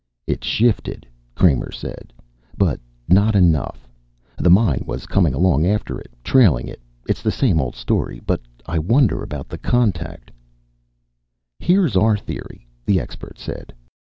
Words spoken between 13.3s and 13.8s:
said.